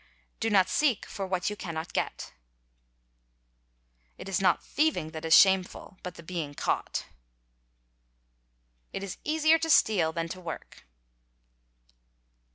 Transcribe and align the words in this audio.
—Do 0.39 0.49
not 0.49 0.67
seek 0.67 1.05
for 1.05 1.27
what 1.27 1.51
you 1.51 1.55
cannot 1.55 1.93
get.—It 1.93 4.27
is 4.27 4.41
not 4.41 4.63
thieving 4.63 5.11
that 5.11 5.25
is 5.25 5.37
shameful 5.37 5.99
but 6.01 6.15
the 6.15 6.23
being 6.23 6.55
caught.— 6.55 7.05
It 8.93 9.03
is 9.03 9.19
easier 9.23 9.59
to 9.59 9.69
steal 9.69 10.11
than 10.11 10.27
to 10.29 10.41
work. 10.41 10.85